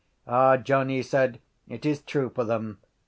[0.25, 1.39] —Ah, John, he said.
[1.67, 2.79] It is true for them.